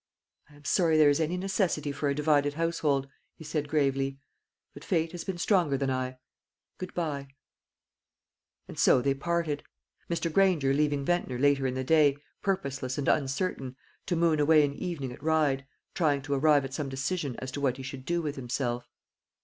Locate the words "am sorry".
0.55-0.97